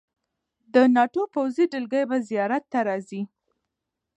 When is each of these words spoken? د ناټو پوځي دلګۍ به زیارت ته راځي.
د 0.73 0.75
ناټو 0.95 1.23
پوځي 1.33 1.65
دلګۍ 1.73 2.03
به 2.09 2.17
زیارت 2.29 2.63
ته 2.71 2.79
راځي. 2.87 3.21